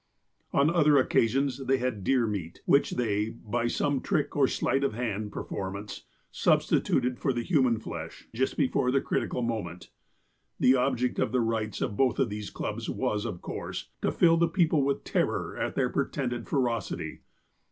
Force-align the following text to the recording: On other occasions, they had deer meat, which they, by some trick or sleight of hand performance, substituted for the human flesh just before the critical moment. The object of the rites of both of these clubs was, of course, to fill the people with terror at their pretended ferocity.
On 0.51 0.71
other 0.71 0.97
occasions, 0.97 1.67
they 1.67 1.77
had 1.77 2.03
deer 2.03 2.25
meat, 2.25 2.61
which 2.65 2.93
they, 2.95 3.29
by 3.29 3.67
some 3.67 4.01
trick 4.01 4.35
or 4.35 4.47
sleight 4.47 4.83
of 4.83 4.95
hand 4.95 5.31
performance, 5.31 6.05
substituted 6.31 7.19
for 7.19 7.31
the 7.31 7.43
human 7.43 7.77
flesh 7.77 8.27
just 8.33 8.57
before 8.57 8.89
the 8.89 8.99
critical 8.99 9.43
moment. 9.43 9.91
The 10.59 10.73
object 10.73 11.19
of 11.19 11.31
the 11.31 11.41
rites 11.41 11.81
of 11.81 11.97
both 11.97 12.17
of 12.17 12.29
these 12.31 12.49
clubs 12.49 12.89
was, 12.89 13.25
of 13.25 13.41
course, 13.43 13.89
to 14.01 14.11
fill 14.11 14.37
the 14.37 14.47
people 14.47 14.81
with 14.83 15.03
terror 15.03 15.55
at 15.55 15.75
their 15.75 15.91
pretended 15.91 16.47
ferocity. 16.49 17.19